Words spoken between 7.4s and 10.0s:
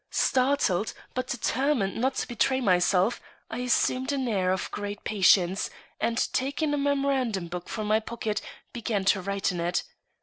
book from my pocket, began to write in it.